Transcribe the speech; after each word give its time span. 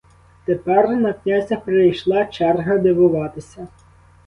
Тепер 0.45 0.89
на 0.89 1.13
князя 1.13 1.55
прийшла 1.55 2.25
черга, 2.25 2.77
дивуватися. 2.77 3.67